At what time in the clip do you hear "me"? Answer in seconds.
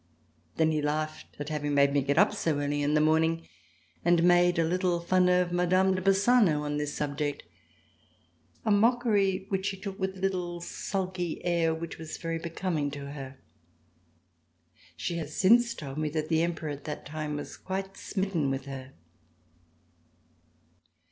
1.93-2.01, 15.99-16.09